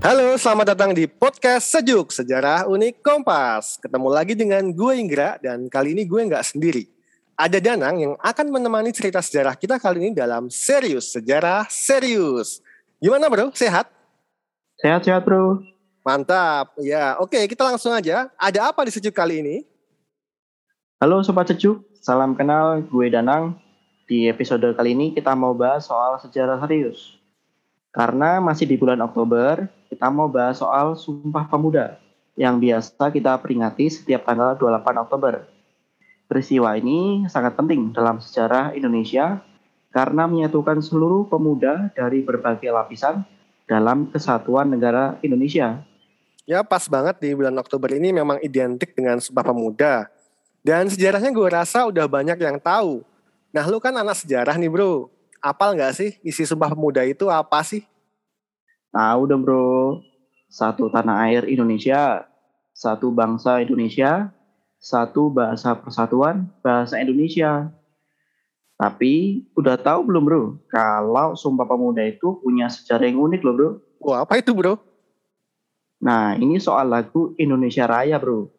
Halo, 0.00 0.32
selamat 0.40 0.72
datang 0.72 0.96
di 0.96 1.04
podcast 1.04 1.76
Sejuk 1.76 2.08
Sejarah 2.08 2.64
Unik 2.64 3.04
Kompas. 3.04 3.76
Ketemu 3.84 4.08
lagi 4.08 4.32
dengan 4.32 4.64
gue 4.72 4.96
Inggra 4.96 5.36
dan 5.44 5.68
kali 5.68 5.92
ini 5.92 6.08
gue 6.08 6.24
nggak 6.24 6.40
sendiri. 6.40 6.88
Ada 7.36 7.60
Danang 7.60 8.00
yang 8.00 8.14
akan 8.16 8.48
menemani 8.48 8.96
cerita 8.96 9.20
sejarah 9.20 9.52
kita 9.60 9.76
kali 9.76 10.00
ini 10.00 10.16
dalam 10.16 10.48
Serius 10.48 11.12
Sejarah 11.12 11.68
Serius. 11.68 12.64
Gimana 12.96 13.28
bro? 13.28 13.52
Sehat? 13.52 13.92
Sehat-sehat 14.80 15.20
bro. 15.20 15.60
Mantap. 16.00 16.72
Ya, 16.80 17.20
oke 17.20 17.36
kita 17.44 17.68
langsung 17.68 17.92
aja. 17.92 18.32
Ada 18.40 18.72
apa 18.72 18.80
di 18.88 18.96
Sejuk 18.96 19.12
kali 19.12 19.44
ini? 19.44 19.68
Halo 20.96 21.20
Sobat 21.20 21.52
Sejuk, 21.52 21.84
salam 22.00 22.32
kenal 22.32 22.80
gue 22.88 23.12
Danang. 23.12 23.60
Di 24.08 24.32
episode 24.32 24.64
kali 24.72 24.96
ini 24.96 25.12
kita 25.12 25.36
mau 25.36 25.52
bahas 25.52 25.84
soal 25.84 26.16
sejarah 26.24 26.56
serius. 26.64 27.19
Karena 27.90 28.38
masih 28.38 28.70
di 28.70 28.78
bulan 28.78 29.02
Oktober, 29.02 29.66
kita 29.90 30.06
mau 30.14 30.30
bahas 30.30 30.62
soal 30.62 30.94
Sumpah 30.94 31.50
Pemuda 31.50 31.98
yang 32.38 32.62
biasa 32.62 33.10
kita 33.10 33.34
peringati 33.42 33.90
setiap 33.90 34.24
tanggal 34.24 34.54
28 34.54 35.02
Oktober. 35.02 35.44
Peristiwa 36.30 36.78
ini 36.78 37.26
sangat 37.26 37.58
penting 37.58 37.90
dalam 37.90 38.22
sejarah 38.22 38.70
Indonesia 38.78 39.42
karena 39.90 40.30
menyatukan 40.30 40.78
seluruh 40.78 41.26
pemuda 41.26 41.90
dari 41.90 42.22
berbagai 42.22 42.70
lapisan 42.70 43.26
dalam 43.66 44.06
kesatuan 44.06 44.70
negara 44.70 45.18
Indonesia. 45.26 45.82
Ya 46.46 46.62
pas 46.62 46.86
banget 46.86 47.18
di 47.18 47.34
bulan 47.34 47.58
Oktober 47.58 47.90
ini 47.90 48.14
memang 48.14 48.38
identik 48.42 48.94
dengan 48.94 49.18
Sumpah 49.18 49.50
Pemuda. 49.50 50.06
Dan 50.62 50.86
sejarahnya 50.86 51.34
gue 51.34 51.48
rasa 51.50 51.90
udah 51.90 52.06
banyak 52.06 52.38
yang 52.38 52.62
tahu. 52.62 53.02
Nah 53.50 53.66
lu 53.66 53.82
kan 53.82 53.94
anak 53.94 54.14
sejarah 54.22 54.54
nih 54.54 54.70
bro. 54.70 55.10
Apal 55.40 55.72
nggak 55.72 55.96
sih 55.96 56.10
isi 56.20 56.44
Sumpah 56.44 56.68
Pemuda 56.68 57.00
itu 57.08 57.24
apa 57.32 57.64
sih? 57.64 57.80
Tahu 58.92 59.24
dong 59.24 59.40
bro, 59.40 60.04
satu 60.52 60.92
tanah 60.92 61.24
air 61.24 61.48
Indonesia, 61.48 62.28
satu 62.76 63.08
bangsa 63.08 63.64
Indonesia, 63.64 64.28
satu 64.76 65.32
bahasa 65.32 65.72
persatuan 65.80 66.52
bahasa 66.60 67.00
Indonesia. 67.00 67.72
Tapi 68.76 69.44
udah 69.56 69.80
tahu 69.80 70.12
belum 70.12 70.22
bro, 70.28 70.42
kalau 70.68 71.32
Sumpah 71.32 71.64
Pemuda 71.64 72.04
itu 72.04 72.36
punya 72.44 72.68
sejarah 72.68 73.08
yang 73.08 73.24
unik 73.24 73.40
loh 73.40 73.54
bro. 73.56 73.70
Wah 74.04 74.28
apa 74.28 74.44
itu 74.44 74.52
bro? 74.52 74.76
Nah 76.04 76.36
ini 76.36 76.60
soal 76.60 76.92
lagu 76.92 77.32
Indonesia 77.40 77.88
Raya 77.88 78.20
bro. 78.20 78.52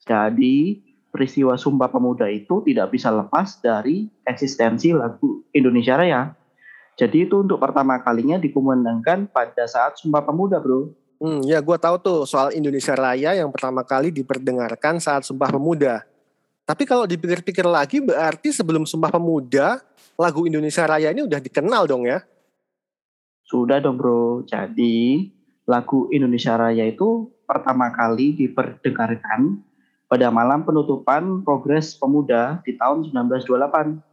Jadi 0.00 0.80
peristiwa 1.12 1.60
Sumpah 1.60 1.92
Pemuda 1.92 2.24
itu 2.32 2.64
tidak 2.64 2.88
bisa 2.88 3.12
lepas 3.12 3.60
dari 3.60 4.08
eksistensi 4.24 4.96
lagu 4.96 5.41
Indonesia 5.52 5.94
Raya. 5.96 6.32
Jadi 6.96 7.24
itu 7.24 7.40
untuk 7.40 7.56
pertama 7.56 7.96
kalinya 8.04 8.36
dikumandangkan 8.36 9.28
pada 9.32 9.64
saat 9.64 9.96
Sumpah 9.96 10.20
Pemuda 10.20 10.60
bro. 10.60 10.92
Hmm, 11.22 11.40
ya 11.46 11.62
gue 11.62 11.78
tahu 11.78 11.96
tuh 12.02 12.18
soal 12.26 12.52
Indonesia 12.52 12.92
Raya 12.92 13.32
yang 13.38 13.48
pertama 13.54 13.86
kali 13.86 14.12
diperdengarkan 14.12 15.00
saat 15.00 15.24
Sumpah 15.24 15.48
Pemuda. 15.48 16.04
Tapi 16.68 16.84
kalau 16.84 17.08
dipikir-pikir 17.08 17.64
lagi 17.64 18.02
berarti 18.02 18.52
sebelum 18.52 18.84
Sumpah 18.84 19.08
Pemuda 19.08 19.80
lagu 20.20 20.44
Indonesia 20.44 20.84
Raya 20.84 21.14
ini 21.14 21.24
udah 21.24 21.40
dikenal 21.40 21.88
dong 21.88 22.04
ya? 22.04 22.20
Sudah 23.48 23.80
dong 23.80 23.96
bro. 23.96 24.44
Jadi 24.44 25.32
lagu 25.64 26.12
Indonesia 26.12 26.58
Raya 26.60 26.90
itu 26.90 27.32
pertama 27.48 27.88
kali 27.94 28.36
diperdengarkan 28.36 29.62
pada 30.12 30.28
malam 30.28 30.60
penutupan 30.68 31.40
Kongres 31.40 31.96
Pemuda 31.96 32.60
di 32.68 32.76
tahun 32.76 33.08
1928. 33.08 34.11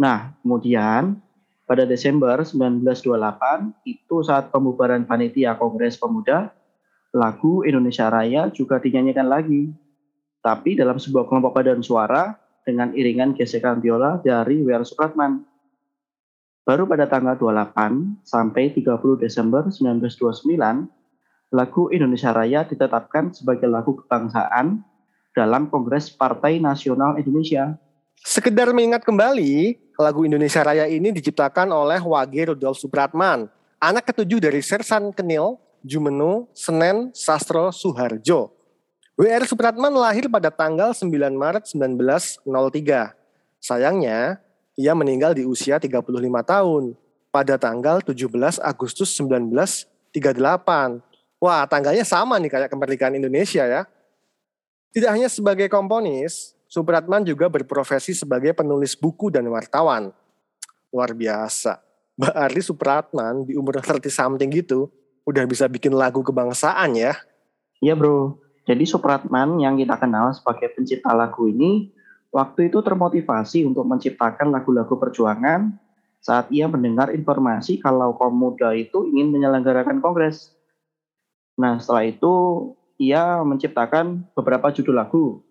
Nah, 0.00 0.32
kemudian 0.40 1.20
pada 1.68 1.88
Desember 1.88 2.36
1928 2.40 3.72
itu 3.88 4.16
saat 4.24 4.52
pembubaran 4.52 5.04
panitia 5.08 5.56
Kongres 5.56 5.96
Pemuda, 5.96 6.52
lagu 7.12 7.64
Indonesia 7.64 8.08
Raya 8.08 8.48
juga 8.52 8.80
dinyanyikan 8.80 9.28
lagi. 9.28 9.72
Tapi 10.42 10.74
dalam 10.74 10.98
sebuah 10.98 11.30
kelompok 11.30 11.54
paduan 11.54 11.84
suara 11.84 12.34
dengan 12.66 12.90
iringan 12.94 13.34
gesekan 13.38 13.78
biola 13.78 14.18
dari 14.18 14.62
W.R. 14.62 14.82
Supratman. 14.82 15.46
Baru 16.62 16.86
pada 16.86 17.10
tanggal 17.10 17.34
28 17.38 18.22
sampai 18.22 18.70
30 18.70 19.22
Desember 19.22 19.66
1929, 19.66 21.50
lagu 21.50 21.82
Indonesia 21.90 22.30
Raya 22.30 22.62
ditetapkan 22.62 23.34
sebagai 23.34 23.66
lagu 23.66 23.98
kebangsaan 23.98 24.82
dalam 25.34 25.66
Kongres 25.66 26.10
Partai 26.14 26.62
Nasional 26.62 27.18
Indonesia. 27.18 27.74
Sekedar 28.20 28.68
mengingat 28.76 29.00
kembali, 29.00 29.80
lagu 29.96 30.28
Indonesia 30.28 30.60
Raya 30.60 30.84
ini 30.84 31.08
diciptakan 31.14 31.72
oleh 31.72 32.00
Wage 32.04 32.52
Rudolf 32.52 32.76
Supratman, 32.76 33.48
anak 33.80 34.12
ketujuh 34.12 34.44
dari 34.44 34.60
Sersan 34.60 35.14
Kenil, 35.16 35.56
Jumeno, 35.80 36.52
Senen, 36.52 37.10
Sastro, 37.16 37.72
Suharjo. 37.72 38.52
W.R. 39.18 39.44
Supratman 39.44 39.92
lahir 39.92 40.26
pada 40.32 40.48
tanggal 40.48 40.96
9 40.96 41.08
Maret 41.36 41.68
1903. 41.68 42.42
Sayangnya, 43.60 44.40
ia 44.72 44.92
meninggal 44.96 45.36
di 45.36 45.44
usia 45.44 45.76
35 45.76 46.00
tahun 46.48 46.96
pada 47.28 47.60
tanggal 47.60 48.00
17 48.00 48.60
Agustus 48.60 49.12
1938. 49.20 49.92
Wah, 51.42 51.66
tanggalnya 51.68 52.06
sama 52.08 52.40
nih 52.40 52.50
kayak 52.50 52.70
kemerdekaan 52.72 53.18
Indonesia 53.18 53.68
ya. 53.68 53.82
Tidak 54.92 55.10
hanya 55.12 55.28
sebagai 55.28 55.68
komponis, 55.68 56.56
Supratman 56.72 57.20
juga 57.20 57.52
berprofesi 57.52 58.16
sebagai 58.16 58.56
penulis 58.56 58.96
buku 58.96 59.28
dan 59.28 59.44
wartawan. 59.52 60.08
Luar 60.88 61.12
biasa. 61.12 61.84
Mbak 62.16 62.32
Arli 62.32 62.62
Supratman 62.64 63.44
di 63.44 63.60
umur 63.60 63.76
30 63.76 64.08
something 64.08 64.48
gitu 64.48 64.88
udah 65.28 65.44
bisa 65.44 65.68
bikin 65.68 65.92
lagu 65.92 66.24
kebangsaan 66.24 66.96
ya. 66.96 67.12
Iya 67.84 67.92
bro, 67.92 68.40
jadi 68.64 68.88
Supratman 68.88 69.60
yang 69.60 69.76
kita 69.76 70.00
kenal 70.00 70.32
sebagai 70.32 70.72
pencipta 70.72 71.12
lagu 71.12 71.44
ini 71.44 71.92
waktu 72.32 72.72
itu 72.72 72.80
termotivasi 72.80 73.68
untuk 73.68 73.84
menciptakan 73.84 74.48
lagu-lagu 74.48 74.96
perjuangan 74.96 75.76
saat 76.24 76.48
ia 76.48 76.72
mendengar 76.72 77.12
informasi 77.12 77.84
kalau 77.84 78.16
kaum 78.16 78.32
muda 78.32 78.72
itu 78.72 79.12
ingin 79.12 79.28
menyelenggarakan 79.28 80.00
kongres. 80.00 80.56
Nah 81.60 81.76
setelah 81.76 82.08
itu 82.08 82.32
ia 82.96 83.44
menciptakan 83.44 84.24
beberapa 84.32 84.72
judul 84.72 84.96
lagu 84.96 85.44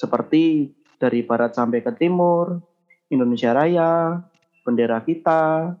seperti 0.00 0.72
dari 0.96 1.20
barat 1.20 1.52
sampai 1.52 1.84
ke 1.84 1.92
timur, 1.92 2.64
Indonesia 3.12 3.52
Raya, 3.52 4.24
Bendera 4.64 5.04
Kita, 5.04 5.76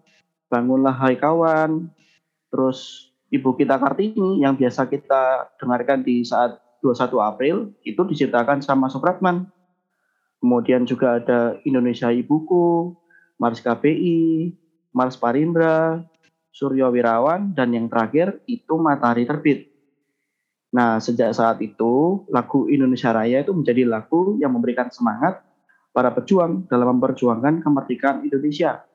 Bangunlah 0.52 0.92
Hai 0.92 1.16
Kawan, 1.16 1.88
terus 2.52 3.08
Ibu 3.32 3.56
Kita 3.56 3.80
Kartini 3.80 4.44
yang 4.44 4.60
biasa 4.60 4.84
kita 4.92 5.56
dengarkan 5.56 6.04
di 6.04 6.20
saat 6.20 6.60
21 6.84 7.16
April 7.22 7.56
itu 7.86 8.02
diciptakan 8.04 8.60
sama 8.60 8.92
Supratman. 8.92 9.48
Kemudian 10.40 10.84
juga 10.84 11.20
ada 11.20 11.56
Indonesia 11.64 12.12
Ibuku, 12.12 12.96
Mars 13.40 13.60
KPI, 13.60 14.52
Mars 14.92 15.16
Parindra, 15.16 16.02
Suryo 16.50 16.90
Wirawan, 16.90 17.54
dan 17.54 17.70
yang 17.70 17.86
terakhir 17.86 18.42
itu 18.50 18.74
Matahari 18.80 19.24
Terbit. 19.24 19.69
Nah, 20.70 21.02
sejak 21.02 21.34
saat 21.34 21.58
itu, 21.58 22.24
lagu 22.30 22.70
Indonesia 22.70 23.10
Raya 23.10 23.42
itu 23.42 23.50
menjadi 23.50 23.82
lagu 23.82 24.38
yang 24.38 24.54
memberikan 24.54 24.86
semangat 24.86 25.42
para 25.90 26.14
pejuang 26.14 26.70
dalam 26.70 26.94
memperjuangkan 26.98 27.66
kemerdekaan 27.66 28.22
Indonesia. 28.22 28.86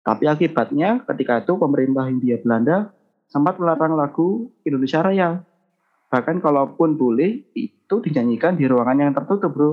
Tapi 0.00 0.24
akibatnya 0.24 1.04
ketika 1.04 1.44
itu 1.44 1.60
pemerintah 1.60 2.08
Hindia 2.08 2.40
Belanda 2.40 2.88
sempat 3.28 3.60
melarang 3.60 3.92
lagu 3.92 4.48
Indonesia 4.64 5.04
Raya. 5.04 5.44
Bahkan 6.08 6.40
kalaupun 6.40 6.96
boleh 6.96 7.44
itu 7.52 7.94
dinyanyikan 8.00 8.56
di 8.56 8.64
ruangan 8.64 8.96
yang 8.96 9.12
tertutup 9.12 9.52
bro. 9.52 9.70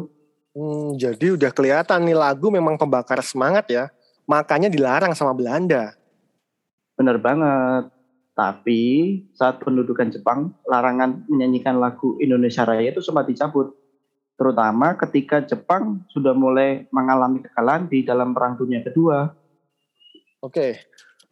Hmm, 0.52 1.00
jadi 1.00 1.40
udah 1.40 1.52
kelihatan 1.56 2.04
nih 2.04 2.20
lagu 2.20 2.52
memang 2.52 2.76
pembakar 2.76 3.24
semangat 3.24 3.72
ya. 3.72 3.88
Makanya 4.28 4.68
dilarang 4.68 5.16
sama 5.16 5.32
Belanda. 5.32 5.96
Bener 7.00 7.16
banget 7.16 7.95
tapi 8.36 9.24
saat 9.32 9.64
pendudukan 9.64 10.12
Jepang 10.12 10.52
larangan 10.68 11.24
menyanyikan 11.32 11.80
lagu 11.80 12.20
Indonesia 12.20 12.68
Raya 12.68 12.92
itu 12.92 13.00
sempat 13.00 13.32
dicabut 13.32 13.72
terutama 14.36 15.00
ketika 15.00 15.40
Jepang 15.40 16.04
sudah 16.12 16.36
mulai 16.36 16.84
mengalami 16.92 17.40
kekalahan 17.40 17.88
di 17.88 18.04
dalam 18.04 18.36
Perang 18.36 18.60
Dunia 18.60 18.84
Kedua. 18.84 19.32
Oke, 20.44 20.84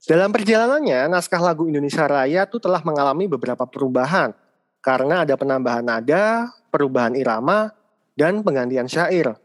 dalam 0.07 0.31
perjalanannya 0.31 1.11
naskah 1.11 1.44
lagu 1.44 1.67
Indonesia 1.67 2.07
Raya 2.07 2.47
itu 2.47 2.55
telah 2.63 2.79
mengalami 2.88 3.27
beberapa 3.27 3.67
perubahan 3.67 4.31
karena 4.79 5.27
ada 5.27 5.35
penambahan 5.35 5.83
nada, 5.83 6.51
perubahan 6.71 7.15
irama, 7.15 7.71
dan 8.15 8.44
penggantian 8.44 8.88
syair. 8.88 9.35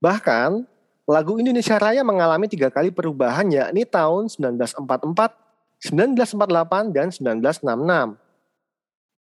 Bahkan, 0.00 0.68
lagu 1.08 1.36
Indonesia 1.36 1.76
Raya 1.80 2.04
mengalami 2.04 2.48
tiga 2.48 2.68
kali 2.68 2.92
perubahan 2.92 3.48
yakni 3.48 3.88
tahun 3.88 4.28
1944, 4.28 5.49
1948, 5.82 6.92
dan 6.92 7.08
1966. 7.08 8.16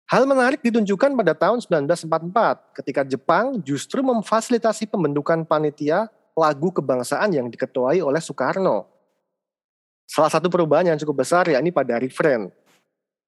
Hal 0.06 0.24
menarik 0.30 0.62
ditunjukkan 0.62 1.12
pada 1.18 1.34
tahun 1.34 1.60
1944 1.66 2.78
ketika 2.78 3.02
Jepang 3.04 3.58
justru 3.66 4.06
memfasilitasi 4.06 4.86
pembentukan 4.86 5.42
panitia 5.44 6.08
lagu 6.38 6.70
kebangsaan 6.70 7.34
yang 7.34 7.50
diketuai 7.50 8.00
oleh 8.06 8.22
Soekarno. 8.22 8.86
Salah 10.06 10.30
satu 10.30 10.46
perubahan 10.48 10.94
yang 10.94 11.00
cukup 11.02 11.26
besar 11.26 11.50
yakni 11.50 11.74
pada 11.74 11.98
refrain 11.98 12.54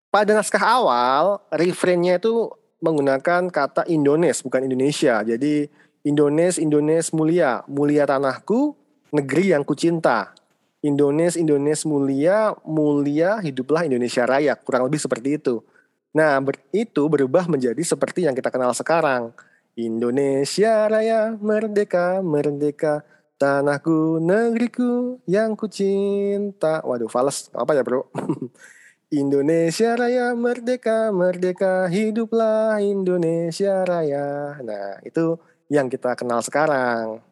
pada 0.08 0.32
naskah 0.34 0.64
awal, 0.64 1.44
refrainnya 1.52 2.18
itu 2.18 2.50
menggunakan 2.80 3.52
kata 3.52 3.86
Indones, 3.92 4.42
bukan 4.42 4.66
Indonesia. 4.66 5.22
Jadi 5.22 5.68
Indones, 6.08 6.58
Indones 6.58 7.12
mulia, 7.12 7.62
mulia 7.68 8.08
tanahku, 8.08 8.74
negeri 9.12 9.52
yang 9.54 9.68
kucinta. 9.68 10.32
Indones, 10.86 11.34
Indones 11.34 11.82
mulia, 11.90 12.54
mulia 12.62 13.42
hiduplah 13.42 13.90
Indonesia 13.90 14.24
Raya. 14.30 14.54
Kurang 14.54 14.86
lebih 14.86 15.02
seperti 15.02 15.42
itu. 15.42 15.66
Nah, 16.14 16.38
ber, 16.38 16.62
itu 16.70 17.06
berubah 17.10 17.50
menjadi 17.50 17.82
seperti 17.82 18.30
yang 18.30 18.38
kita 18.38 18.54
kenal 18.54 18.74
sekarang. 18.78 19.34
Indonesia 19.78 20.90
Raya, 20.90 21.38
merdeka, 21.38 22.22
merdeka, 22.26 23.06
tanahku, 23.38 24.18
negeriku 24.22 25.22
yang 25.30 25.54
kucinta. 25.54 26.82
Waduh, 26.82 27.10
fals. 27.10 27.50
Apa 27.54 27.78
ya, 27.78 27.86
bro? 27.86 28.10
Indonesia 29.14 29.96
Raya 29.96 30.36
merdeka, 30.36 31.16
merdeka, 31.16 31.88
hiduplah 31.88 32.82
Indonesia 32.84 33.86
Raya. 33.88 34.60
Nah, 34.60 35.00
itu 35.06 35.40
yang 35.72 35.88
kita 35.88 36.18
kenal 36.18 36.44
sekarang. 36.44 37.24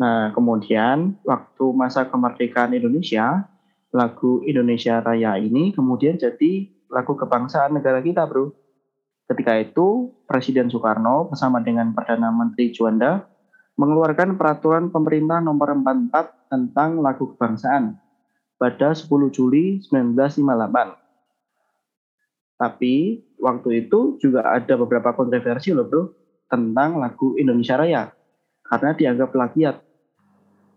Nah, 0.00 0.32
kemudian 0.32 1.20
waktu 1.28 1.64
masa 1.76 2.08
kemerdekaan 2.08 2.72
Indonesia, 2.72 3.44
lagu 3.92 4.40
Indonesia 4.48 4.96
Raya 5.04 5.36
ini 5.36 5.76
kemudian 5.76 6.16
jadi 6.16 6.72
lagu 6.88 7.12
kebangsaan 7.12 7.76
negara 7.76 8.00
kita, 8.00 8.24
bro. 8.24 8.56
Ketika 9.28 9.60
itu, 9.60 10.10
Presiden 10.24 10.72
Soekarno 10.72 11.28
bersama 11.28 11.60
dengan 11.60 11.92
Perdana 11.92 12.32
Menteri 12.32 12.72
Juanda 12.72 13.28
mengeluarkan 13.76 14.40
peraturan 14.40 14.88
pemerintah 14.88 15.38
nomor 15.44 15.76
44 15.76 16.48
tentang 16.50 16.98
lagu 17.04 17.36
kebangsaan 17.36 18.00
pada 18.56 18.96
10 18.96 19.06
Juli 19.30 19.84
1958. 19.84 20.96
Tapi 22.60 23.24
waktu 23.40 23.68
itu 23.86 24.20
juga 24.20 24.44
ada 24.52 24.76
beberapa 24.76 25.16
kontroversi 25.16 25.72
loh 25.72 25.88
bro 25.88 26.12
tentang 26.44 27.00
lagu 27.00 27.40
Indonesia 27.40 27.80
Raya 27.80 28.12
karena 28.60 28.92
dianggap 28.92 29.32
plagiat. 29.32 29.89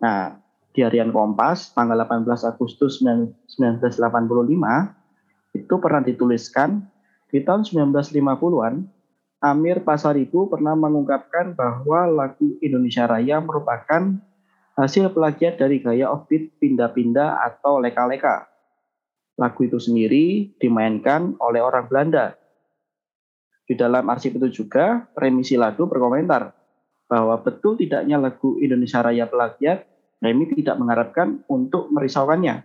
Nah, 0.04 0.36
di 0.76 0.84
harian 0.84 1.16
Kompas 1.16 1.72
tanggal 1.72 1.96
18 1.96 2.28
Agustus 2.44 3.00
1985 3.00 4.04
itu 5.56 5.74
pernah 5.80 6.04
dituliskan 6.04 6.84
di 7.32 7.40
tahun 7.40 7.64
1950-an 7.64 8.84
Amir 9.44 9.84
Pasaribu 9.84 10.48
pernah 10.52 10.76
mengungkapkan 10.76 11.56
bahwa 11.56 12.08
lagu 12.08 12.56
Indonesia 12.64 13.04
Raya 13.08 13.44
merupakan 13.44 14.16
hasil 14.80 15.12
plagiat 15.12 15.60
dari 15.60 15.84
gaya 15.84 16.08
offbeat 16.12 16.60
pindah-pindah 16.64 17.44
atau 17.44 17.80
leka-leka. 17.80 18.48
Lagu 19.36 19.68
itu 19.68 19.84
sendiri 19.84 20.56
dimainkan 20.64 21.36
oleh 21.44 21.60
orang 21.60 21.92
Belanda. 21.92 22.40
Di 23.68 23.76
dalam 23.76 24.08
arsip 24.08 24.36
itu 24.40 24.64
juga, 24.64 25.12
Remisi 25.16 25.60
Lagu 25.60 25.92
berkomentar 25.92 26.56
bahwa 27.12 27.36
betul 27.44 27.76
tidaknya 27.76 28.18
lagu 28.18 28.58
Indonesia 28.64 29.04
Raya 29.04 29.28
plagiat, 29.28 29.86
Remi 30.24 30.48
tidak 30.56 30.80
mengharapkan 30.80 31.44
untuk 31.52 31.92
merisaukannya. 31.92 32.64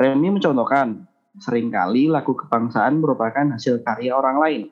Remi 0.00 0.32
mencontohkan, 0.32 1.04
sering 1.36 1.68
kali 1.68 2.08
lagu 2.08 2.32
kebangsaan 2.32 3.04
merupakan 3.04 3.52
hasil 3.52 3.84
karya 3.84 4.16
orang 4.16 4.36
lain. 4.40 4.62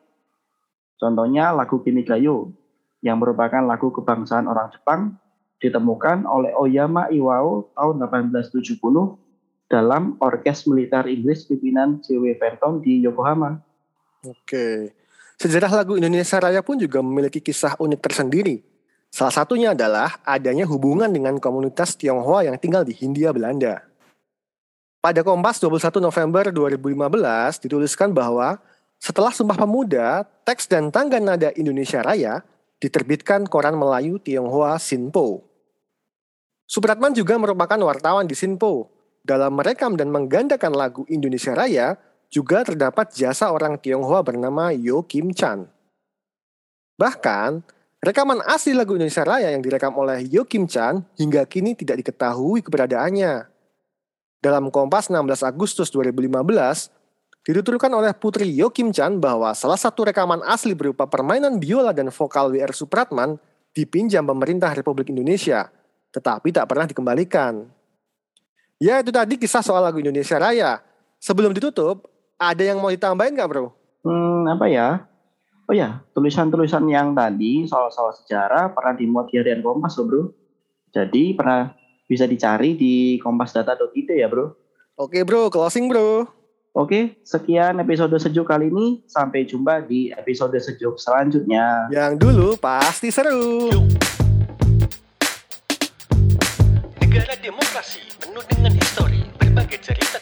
Contohnya 0.97 1.53
lagu 1.53 1.85
Kimigayo, 1.85 2.49
yang 3.05 3.21
merupakan 3.21 3.61
lagu 3.61 3.93
kebangsaan 3.93 4.49
orang 4.49 4.73
Jepang, 4.73 5.21
ditemukan 5.61 6.25
oleh 6.25 6.49
Oyama 6.57 7.13
Iwao 7.13 7.69
tahun 7.77 7.95
1870 8.09 8.81
dalam 9.69 10.17
Orkes 10.17 10.65
Militer 10.65 11.05
Inggris 11.05 11.45
pimpinan 11.45 12.01
C.W. 12.01 12.37
Fenton 12.41 12.81
di 12.81 13.05
Yokohama. 13.05 13.61
Oke. 14.25 14.97
Sejarah 15.37 15.83
lagu 15.83 15.93
Indonesia 15.93 16.41
Raya 16.41 16.65
pun 16.65 16.81
juga 16.81 17.05
memiliki 17.05 17.37
kisah 17.37 17.77
unik 17.77 17.99
tersendiri. 18.01 18.74
Salah 19.15 19.31
satunya 19.31 19.71
adalah 19.71 20.19
adanya 20.27 20.67
hubungan 20.67 21.07
dengan 21.07 21.39
komunitas 21.39 21.95
Tionghoa 21.95 22.51
yang 22.51 22.59
tinggal 22.59 22.83
di 22.83 22.91
Hindia 22.91 23.31
Belanda. 23.31 23.79
Pada 24.99 25.23
Kompas 25.23 25.55
21 25.63 26.03
November 26.03 26.51
2015 26.51 27.63
dituliskan 27.63 28.11
bahwa 28.11 28.59
setelah 28.99 29.31
Sumpah 29.31 29.55
Pemuda, 29.55 30.27
teks 30.43 30.67
dan 30.67 30.91
tangga 30.91 31.23
nada 31.23 31.55
Indonesia 31.55 32.03
Raya 32.03 32.43
diterbitkan 32.83 33.47
koran 33.47 33.79
Melayu 33.79 34.19
Tionghoa 34.19 34.75
Sinpo. 34.83 35.47
Supratman 36.67 37.15
juga 37.15 37.39
merupakan 37.39 37.79
wartawan 37.87 38.27
di 38.27 38.35
Sinpo. 38.35 38.91
Dalam 39.23 39.55
merekam 39.55 39.95
dan 39.95 40.11
menggandakan 40.11 40.75
lagu 40.75 41.07
Indonesia 41.07 41.55
Raya, 41.55 41.95
juga 42.27 42.67
terdapat 42.67 43.15
jasa 43.15 43.47
orang 43.47 43.79
Tionghoa 43.79 44.19
bernama 44.27 44.75
Yo 44.75 45.07
Kim 45.07 45.31
Chan. 45.31 45.71
Bahkan, 46.99 47.63
rekaman 48.05 48.45
asli 48.45 48.77
lagu 48.77 48.93
Indonesia 48.93 49.25
Raya 49.25 49.49
yang 49.49 49.65
direkam 49.65 49.97
oleh 49.97 50.21
Yo 50.29 50.45
Kim 50.45 50.69
Chan 50.69 51.01
hingga 51.17 51.43
kini 51.49 51.73
tidak 51.73 52.05
diketahui 52.05 52.61
keberadaannya. 52.61 53.49
Dalam 54.39 54.69
Kompas 54.69 55.09
16 55.09 55.41
Agustus 55.41 55.89
2015, 55.89 56.93
Dituturkan 57.45 57.93
oleh 57.93 58.09
Putri 58.17 58.49
Yo 58.57 58.73
Kim 58.73 58.89
Chan 58.89 59.21
bahwa 59.21 59.53
salah 59.53 59.77
satu 59.77 60.01
rekaman 60.01 60.41
asli 60.49 60.73
berupa 60.73 61.05
permainan 61.05 61.61
biola 61.61 61.93
dan 61.93 62.09
vokal 62.09 62.49
WR 62.49 62.73
Supratman 62.73 63.37
dipinjam 63.69 64.25
pemerintah 64.25 64.73
Republik 64.73 65.13
Indonesia, 65.13 65.69
tetapi 66.09 66.49
tak 66.49 66.65
pernah 66.65 66.89
dikembalikan. 66.89 67.69
Ya 68.81 68.97
itu 68.97 69.13
tadi 69.13 69.37
kisah 69.37 69.61
soal 69.61 69.85
lagu 69.85 70.01
Indonesia 70.01 70.41
Raya. 70.41 70.81
Sebelum 71.21 71.53
ditutup, 71.53 72.09
ada 72.41 72.65
yang 72.65 72.81
mau 72.81 72.89
ditambahin 72.89 73.37
nggak 73.37 73.49
bro? 73.53 73.69
Hmm, 74.01 74.49
apa 74.49 74.65
ya? 74.65 75.05
Oh 75.65 75.73
ya, 75.73 75.97
tulisan-tulisan 76.13 76.85
yang 76.93 77.17
tadi 77.17 77.65
soal-soal 77.65 78.13
sejarah 78.13 78.69
pernah 78.77 78.93
dimuat 78.93 79.33
di 79.33 79.41
harian 79.41 79.65
Kompas 79.65 79.97
loh 79.97 80.05
bro. 80.05 80.21
Jadi 80.93 81.33
pernah 81.33 81.73
bisa 82.05 82.29
dicari 82.29 82.77
di 82.77 83.17
kompasdata.id 83.17 84.09
ya 84.13 84.29
bro. 84.29 84.53
Oke 84.93 85.25
bro, 85.25 85.49
closing 85.49 85.89
bro. 85.89 86.29
Oke, 86.77 87.17
sekian 87.25 87.81
episode 87.81 88.13
sejuk 88.13 88.45
kali 88.45 88.69
ini. 88.69 89.01
Sampai 89.09 89.49
jumpa 89.49 89.81
di 89.89 90.13
episode 90.13 90.53
sejuk 90.53 91.01
selanjutnya. 91.01 91.89
Yang 91.89 92.13
dulu 92.21 92.47
pasti 92.61 93.09
seru. 93.09 93.73
Negara 97.01 97.33
demokrasi 97.41 98.05
penuh 98.21 98.45
dengan 98.53 98.69
histori, 98.77 99.25
berbagai 99.41 99.81
cerita 99.81 100.21